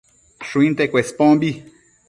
[0.47, 1.51] Shuinte Cuespombi